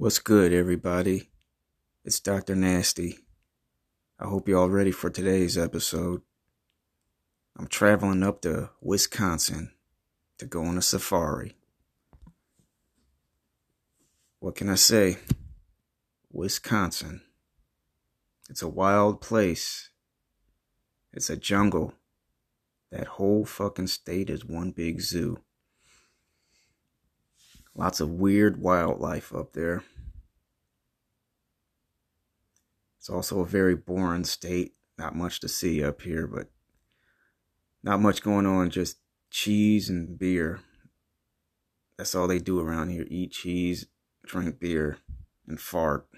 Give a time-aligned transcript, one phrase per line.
[0.00, 1.28] What's good, everybody?
[2.04, 2.54] It's Dr.
[2.54, 3.18] Nasty.
[4.20, 6.22] I hope you're all ready for today's episode.
[7.58, 9.72] I'm traveling up to Wisconsin
[10.38, 11.56] to go on a safari.
[14.38, 15.18] What can I say?
[16.30, 17.22] Wisconsin.
[18.48, 19.90] It's a wild place.
[21.12, 21.94] It's a jungle.
[22.92, 25.38] That whole fucking state is one big zoo.
[27.78, 29.84] Lots of weird wildlife up there.
[32.98, 34.74] It's also a very boring state.
[34.98, 36.48] Not much to see up here, but
[37.84, 38.70] not much going on.
[38.70, 38.98] Just
[39.30, 40.58] cheese and beer.
[41.96, 43.86] That's all they do around here eat cheese,
[44.26, 44.98] drink beer,
[45.46, 46.08] and fart.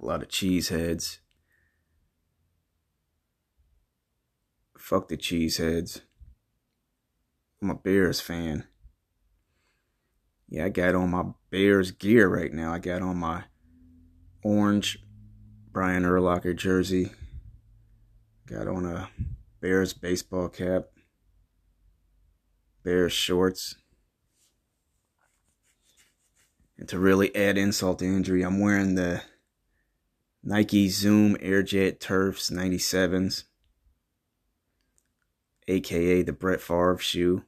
[0.00, 1.18] A lot of cheese heads.
[4.78, 6.00] Fuck the cheese heads.
[7.60, 8.64] I'm a Bears fan.
[10.54, 12.72] Yeah, I got on my Bears gear right now.
[12.72, 13.42] I got on my
[14.44, 15.00] orange
[15.72, 17.10] Brian Urlacher jersey.
[18.46, 19.10] Got on a
[19.60, 20.84] Bears baseball cap.
[22.84, 23.74] Bears shorts.
[26.78, 29.22] And to really add insult to injury, I'm wearing the
[30.44, 33.42] Nike Zoom Airjet Turfs 97s,
[35.66, 37.42] aka the Brett Favre shoe.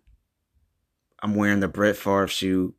[1.22, 2.74] I'm wearing the Brett Favre shoe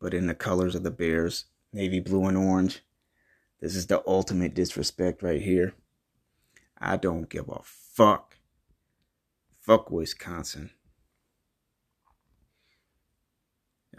[0.00, 2.82] but in the colors of the Bears, navy blue and orange.
[3.60, 5.74] This is the ultimate disrespect right here.
[6.78, 8.36] I don't give a fuck.
[9.60, 10.70] Fuck Wisconsin.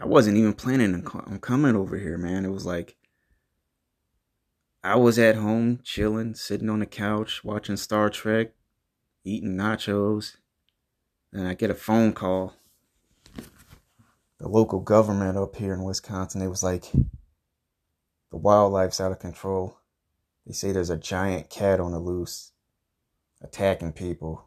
[0.00, 2.44] I wasn't even planning on coming over here, man.
[2.44, 2.96] It was like
[4.84, 8.52] I was at home chilling, sitting on the couch, watching Star Trek,
[9.24, 10.36] eating nachos.
[11.32, 12.54] and I get a phone call
[14.38, 16.92] the local government up here in Wisconsin, it was like
[18.30, 19.78] the wildlife's out of control.
[20.46, 22.52] They say there's a giant cat on the loose,
[23.42, 24.46] attacking people,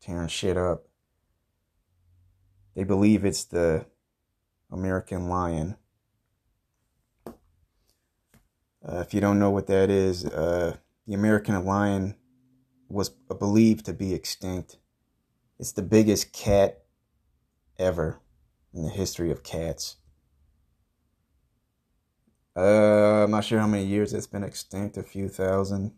[0.00, 0.86] tearing shit up.
[2.74, 3.86] They believe it's the
[4.72, 5.76] American lion.
[8.86, 12.16] Uh, if you don't know what that is, uh, the American lion
[12.88, 14.78] was believed to be extinct.
[15.58, 16.82] It's the biggest cat
[17.78, 18.20] ever
[18.74, 19.96] in the history of cats.
[22.56, 25.92] Uh, I'm not sure how many years it's been extinct, a few thousand.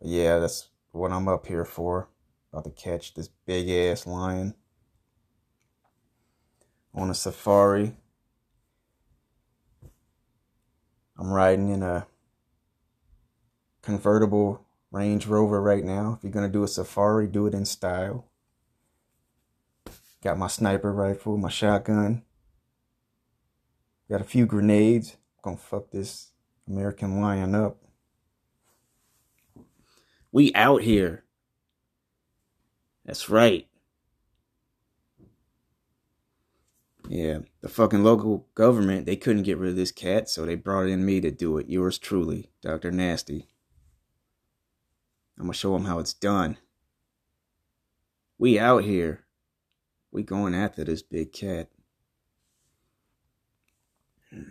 [0.00, 2.08] Yeah, that's what I'm up here for.
[2.52, 4.54] About to catch this big ass lion
[6.94, 7.96] on a safari.
[11.18, 12.06] I'm riding in a
[13.82, 16.14] convertible Range Rover right now.
[16.16, 18.29] If you're going to do a safari, do it in style.
[20.22, 22.22] Got my sniper rifle, my shotgun.
[24.10, 25.16] Got a few grenades.
[25.42, 26.32] Gonna fuck this
[26.68, 27.78] American lion up.
[30.32, 31.24] We out here.
[33.04, 33.66] That's right.
[37.08, 40.86] Yeah, the fucking local government, they couldn't get rid of this cat, so they brought
[40.86, 41.68] in me to do it.
[41.68, 42.92] Yours truly, Dr.
[42.92, 43.48] Nasty.
[45.36, 46.58] I'm gonna show them how it's done.
[48.38, 49.24] We out here.
[50.12, 51.68] We going after this big cat.
[54.30, 54.42] Hmm.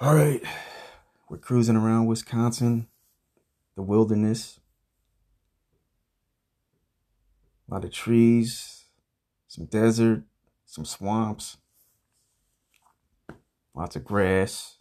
[0.00, 0.42] All right.
[1.28, 2.88] We're cruising around Wisconsin,
[3.74, 4.60] the wilderness.
[7.68, 8.84] A lot of trees,
[9.46, 10.22] some desert,
[10.64, 11.58] some swamps,
[13.74, 14.78] lots of grass.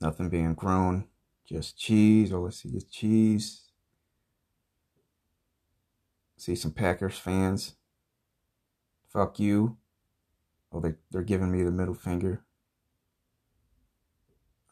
[0.00, 1.04] Nothing being grown,
[1.46, 2.32] just cheese.
[2.32, 3.67] All I see is cheese.
[6.38, 7.74] See some Packers fans.
[9.08, 9.76] Fuck you.
[10.72, 12.44] Oh, they they're giving me the middle finger.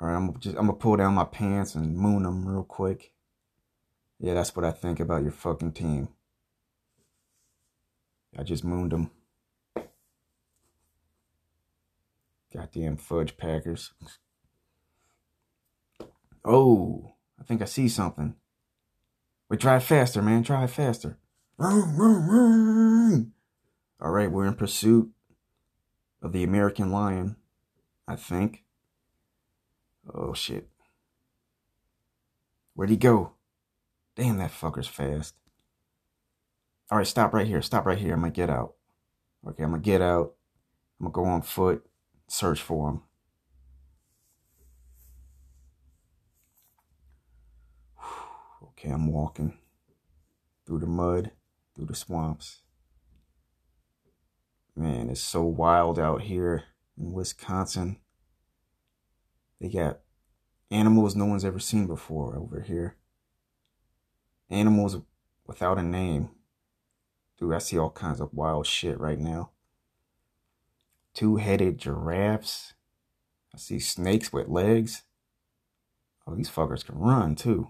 [0.01, 3.13] All right, I'm just I'm gonna pull down my pants and moon them real quick.
[4.21, 6.09] Yeah, that's what I think about your fucking team.
[8.39, 9.11] I just mooned them.
[12.55, 13.93] Goddamn fudge Packers.
[16.45, 18.37] Oh, I think I see something.
[19.49, 20.43] Wait, drive faster, man.
[20.43, 21.19] Drive faster.
[21.59, 23.31] All
[24.01, 25.11] right, we're in pursuit
[26.21, 27.37] of the American lion,
[28.07, 28.65] I think.
[30.13, 30.69] Oh shit.
[32.75, 33.33] Where'd he go?
[34.17, 35.35] Damn, that fucker's fast.
[36.91, 37.63] All right, stop right here.
[37.63, 38.13] Stop right here.
[38.13, 38.75] I'm gonna get out.
[39.49, 40.35] Okay, I'm gonna get out.
[41.01, 41.87] I'm gonna go on foot,
[42.29, 43.03] search for him.
[48.63, 49.57] Okay, I'm walking
[50.67, 51.31] through the mud
[51.77, 52.63] through the swamps.
[54.75, 56.65] Man, it's so wild out here
[56.99, 57.99] in Wisconsin.
[59.61, 60.01] They got
[60.71, 62.97] animals no one's ever seen before over here.
[64.51, 64.99] Animals
[65.47, 66.31] without a name.
[67.39, 69.51] Dude, I see all kinds of wild shit right now.
[71.15, 72.75] Two headed giraffes.
[73.55, 75.03] I see snakes with legs.
[76.27, 77.69] Oh, these fuckers can run too.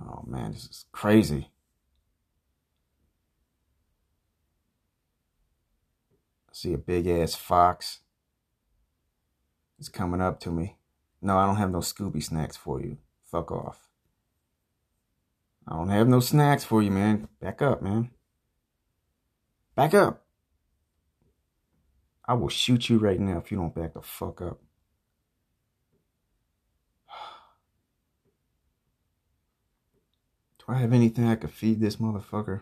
[0.00, 1.50] Oh man, this is crazy.
[6.48, 8.00] I see a big ass fox.
[9.78, 10.76] It's coming up to me.
[11.20, 12.98] No, I don't have no Scooby snacks for you.
[13.24, 13.88] Fuck off.
[15.66, 17.28] I don't have no snacks for you, man.
[17.40, 18.10] Back up, man.
[19.74, 20.24] Back up.
[22.26, 24.60] I will shoot you right now if you don't back the fuck up.
[30.68, 32.60] Do I have anything I could feed this motherfucker?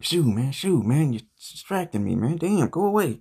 [0.00, 1.12] Shoot, man, shoot, man.
[1.12, 2.38] You're distracting me, man.
[2.38, 3.20] Damn, go away.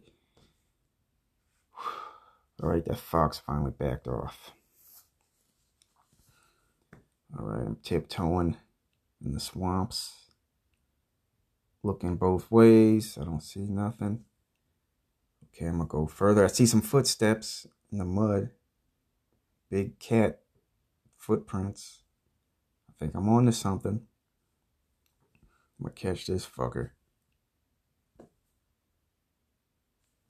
[2.61, 4.51] All right, that fox finally backed off.
[7.37, 8.57] All right, I'm tiptoeing
[9.23, 10.13] in the swamps.
[11.83, 13.17] Looking both ways.
[13.21, 14.23] I don't see nothing.
[15.45, 16.45] Okay, I'm gonna go further.
[16.45, 18.49] I see some footsteps in the mud.
[19.69, 20.39] Big cat
[21.17, 22.02] footprints.
[22.93, 24.01] I think I'm on to something.
[25.79, 26.91] I'm gonna catch this fucker.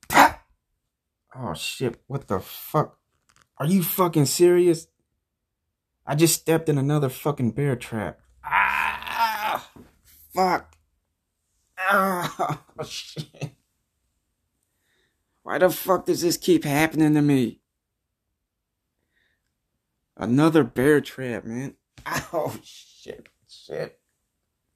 [1.35, 2.99] Oh shit, what the fuck?
[3.57, 4.85] Are you fucking serious?
[6.05, 8.19] I just stepped in another fucking bear trap.
[8.45, 9.67] Ah!
[10.35, 10.75] Fuck.
[11.79, 12.63] Ah!
[12.77, 13.55] Oh, shit.
[15.41, 17.61] Why the fuck does this keep happening to me?
[20.15, 21.75] Another bear trap, man.
[22.33, 23.27] Oh, shit.
[23.47, 23.99] Shit.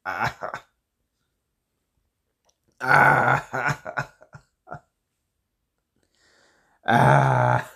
[0.06, 0.64] Ah.
[2.80, 4.14] Ah.
[6.86, 7.68] Ah.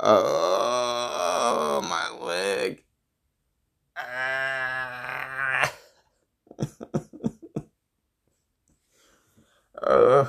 [0.00, 2.82] oh, my leg.
[3.96, 5.72] Ah.
[9.82, 10.26] uh.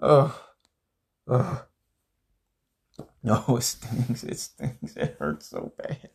[0.00, 0.40] Oh.
[1.28, 1.64] Oh.
[3.24, 4.22] No, it stings.
[4.22, 4.94] It stings.
[4.98, 6.10] It hurts so bad.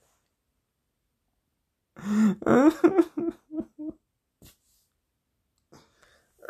[2.46, 2.72] All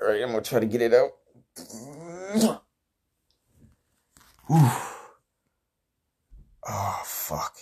[0.01, 1.11] right, I'm gonna try to get it out.
[6.71, 7.57] Oh, fuck.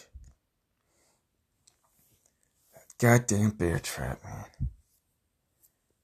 [2.97, 4.45] Goddamn bear trap, man.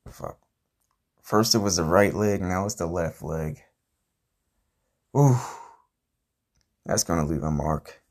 [0.09, 0.39] Fuck.
[1.21, 3.61] First it was the right leg, now it's the left leg.
[5.17, 5.35] Ooh.
[6.85, 8.01] That's gonna leave a mark.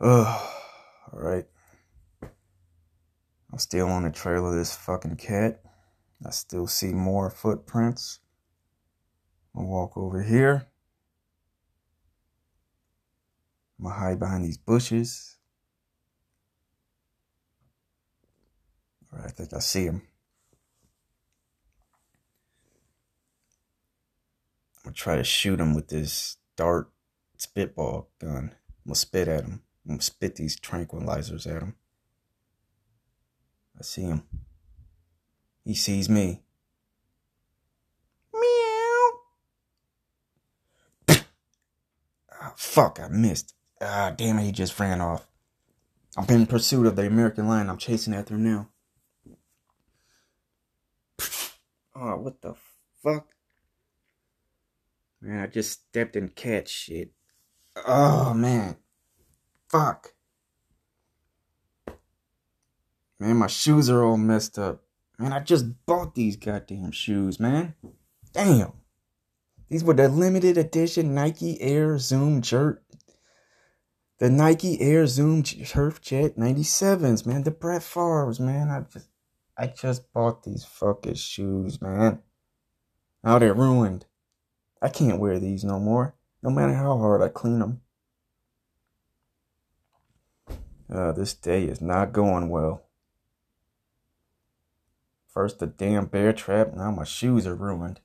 [0.00, 0.54] Oh,
[1.12, 1.46] alright.
[2.22, 5.60] I'm still on the trail of this fucking cat.
[6.24, 8.20] I still see more footprints.
[9.54, 10.66] I'll walk over here.
[13.78, 15.36] I'm gonna hide behind these bushes.
[19.12, 20.02] All right, I think I see him.
[24.88, 26.90] I'm gonna try to shoot him with this dart
[27.36, 28.54] spitball gun.
[28.54, 29.60] I'm gonna spit at him.
[29.84, 31.74] I'm gonna spit these tranquilizers at him.
[33.78, 34.22] I see him.
[35.62, 36.40] He sees me.
[38.32, 39.10] Meow.
[41.10, 43.52] oh, fuck, I missed.
[43.82, 45.28] Ah, damn it, he just ran off.
[46.16, 47.68] I'm in pursuit of the American lion.
[47.68, 48.70] I'm chasing after him now.
[51.94, 52.54] Oh, what the
[53.02, 53.26] fuck?
[55.20, 57.12] Man, I just stepped in cat shit.
[57.86, 58.76] Oh, man.
[59.68, 60.14] Fuck.
[63.18, 64.82] Man, my shoes are all messed up.
[65.18, 67.74] Man, I just bought these goddamn shoes, man.
[68.32, 68.72] Damn.
[69.68, 72.82] These were the limited edition Nike Air Zoom Jerk.
[74.18, 77.42] The Nike Air Zoom Turf Jet 97s, man.
[77.42, 78.68] The Brett Favre's, man.
[78.70, 79.08] I just
[79.56, 82.20] I just bought these fucking shoes, man.
[83.24, 84.06] Now they're ruined.
[84.80, 87.80] I can't wear these no more, no matter how hard I clean them.
[90.90, 92.84] Uh, this day is not going well.
[95.26, 98.00] First the damn bear trap, now my shoes are ruined.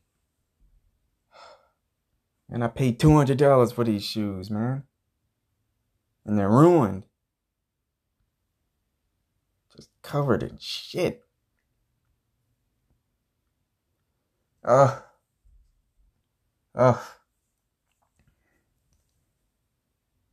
[2.50, 4.84] And I paid $200 for these shoes, man.
[6.26, 7.06] And they're ruined.
[9.76, 11.26] Just covered in shit.
[14.64, 15.02] Ugh.
[16.76, 17.00] Ugh.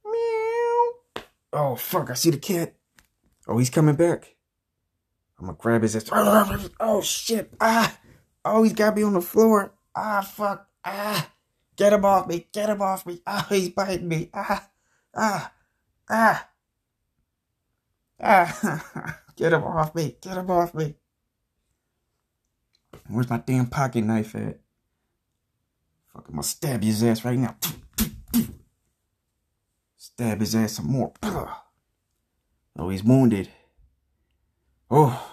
[0.04, 1.22] Meow.
[1.52, 2.74] Oh, fuck, I see the cat.
[3.46, 4.36] Oh, he's coming back.
[5.38, 6.10] I'm gonna grab his ass.
[6.80, 7.52] Oh, shit.
[7.60, 7.98] Ah.
[8.44, 9.72] Oh, he's got me on the floor.
[9.94, 10.68] Ah, fuck.
[10.84, 11.30] Ah.
[11.76, 12.46] Get him off me.
[12.52, 13.22] Get him off me.
[13.26, 14.30] Ah, he's biting me.
[14.34, 14.68] Ah.
[15.14, 15.52] Ah.
[16.08, 16.48] Ah.
[18.22, 19.20] Ah.
[19.36, 20.16] Get him off me.
[20.20, 20.94] Get him off me.
[23.08, 24.60] Where's my damn pocket knife at?
[26.12, 27.56] Fuck, I'm gonna stab his ass right now.
[29.96, 31.12] Stab his ass some more.
[31.22, 33.48] Oh, he's wounded.
[34.90, 35.26] Oh.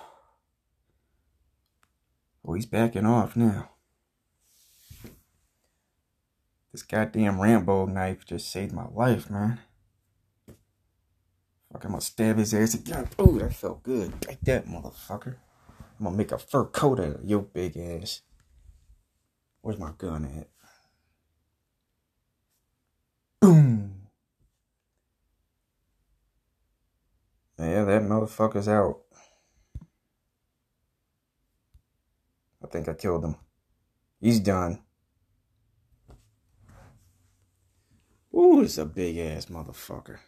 [2.46, 3.70] Oh, he's backing off now.
[6.72, 9.60] This goddamn Rambo knife just saved my life, man.
[11.72, 13.10] Fuck, I'm gonna stab his ass again.
[13.18, 14.14] Oh, that felt good.
[14.28, 15.36] Like that, motherfucker.
[16.00, 18.22] I'm gonna make a fur coat out of your big ass.
[19.62, 20.50] Where's my gun at?
[23.42, 24.08] Boom.
[27.60, 29.00] Yeah, that motherfucker's out.
[32.64, 33.36] I think I killed him.
[34.22, 34.82] He's done.
[38.36, 40.20] Ooh, it's a big ass motherfucker.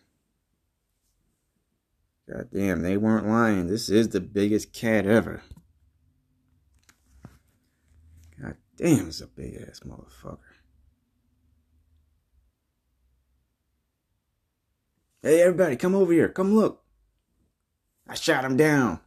[2.27, 3.67] God damn, they weren't lying.
[3.67, 5.41] This is the biggest cat ever.
[8.41, 10.37] God damn, it's a big ass motherfucker.
[15.21, 16.29] Hey, everybody, come over here.
[16.29, 16.83] Come look.
[18.09, 18.99] I shot him down.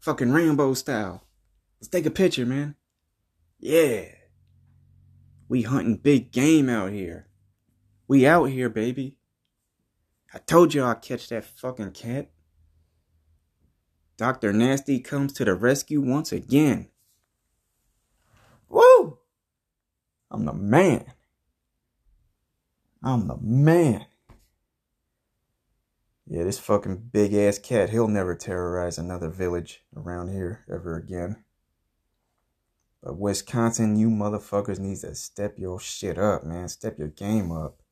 [0.00, 1.22] Fucking Rambo style.
[1.80, 2.74] Let's take a picture, man.
[3.60, 4.06] Yeah.
[5.48, 7.28] We hunting big game out here.
[8.08, 9.18] We out here, baby.
[10.34, 12.30] I told you I'd catch that fucking cat.
[14.16, 14.52] Dr.
[14.52, 16.88] Nasty comes to the rescue once again.
[18.68, 19.18] Woo!
[20.28, 21.04] I'm the man.
[23.02, 24.06] I'm the man.
[26.26, 31.44] Yeah, this fucking big ass cat, he'll never terrorize another village around here ever again.
[33.02, 36.68] But Wisconsin, you motherfuckers need to step your shit up, man.
[36.68, 37.82] Step your game up.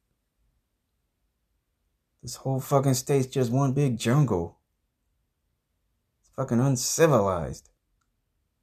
[2.23, 4.59] This whole fucking state's just one big jungle.
[6.21, 7.71] It's fucking uncivilized.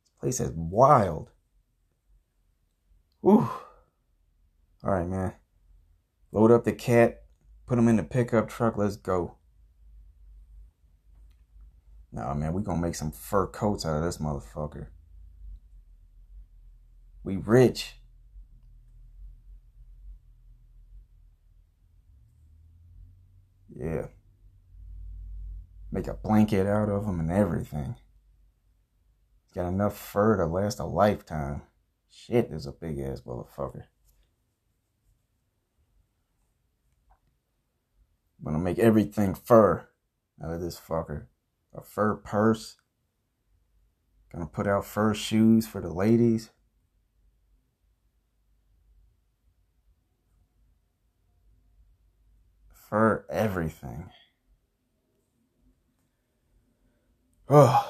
[0.02, 1.32] This place is wild.
[3.22, 3.50] Whew.
[4.84, 5.34] Alright, man.
[6.32, 7.24] Load up the cat,
[7.66, 9.37] put him in the pickup truck, let's go.
[12.18, 14.88] Nah, man, we gonna make some fur coats out of this motherfucker.
[17.24, 17.94] We rich.
[23.70, 24.08] Yeah.
[25.92, 27.98] Make a blanket out of them and everything.
[29.54, 31.62] Got enough fur to last a lifetime.
[32.10, 33.84] Shit, there's a big ass motherfucker.
[38.40, 39.88] I'm gonna make everything fur
[40.44, 41.28] out of this fucker
[41.77, 42.77] a fur purse.
[44.31, 46.50] Gonna put out fur shoes for the ladies.
[52.89, 54.10] Fur everything.
[57.50, 57.88] Oh,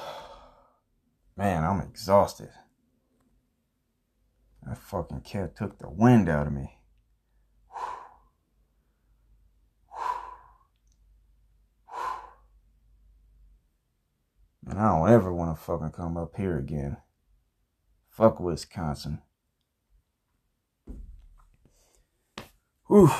[1.36, 2.50] man, I'm exhausted.
[4.66, 6.77] That fucking cat took the wind out of me.
[14.78, 16.98] I don't ever want to fucking come up here again.
[18.08, 19.20] Fuck Wisconsin.
[22.86, 23.10] Whew.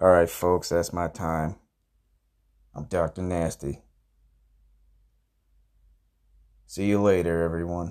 [0.00, 1.56] Alright, folks, that's my time.
[2.76, 3.22] I'm Dr.
[3.22, 3.82] Nasty.
[6.66, 7.90] See you later, everyone.